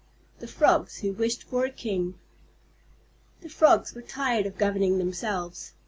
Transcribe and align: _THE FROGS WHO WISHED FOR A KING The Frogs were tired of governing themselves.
_THE 0.39 0.47
FROGS 0.47 1.01
WHO 1.01 1.13
WISHED 1.13 1.43
FOR 1.43 1.63
A 1.63 1.69
KING 1.69 2.15
The 3.41 3.49
Frogs 3.49 3.93
were 3.93 4.01
tired 4.01 4.47
of 4.47 4.57
governing 4.57 4.97
themselves. 4.97 5.73